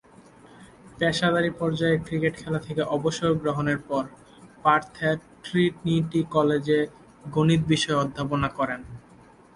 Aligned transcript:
পেশাদারী 0.97 1.51
পর্যায়ের 1.59 2.03
ক্রিকেট 2.05 2.33
খেলা 2.41 2.59
থেকে 2.59 2.81
অবসর 2.95 3.31
গ্রহণের 3.41 3.79
পর 3.89 4.03
পার্থের 4.63 5.17
ট্রিনিটি 5.43 6.21
কলেজে 6.31 6.79
গণিত 7.25 7.61
বিষয়ে 7.67 8.01
অধ্যাপনা 8.03 8.49
করেন। 8.57 8.81